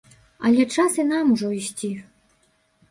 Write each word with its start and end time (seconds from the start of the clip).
Але 0.49 0.63
час 0.75 0.97
і 1.03 1.05
нам 1.11 1.31
ужо 1.37 1.53
ісці! 1.61 1.91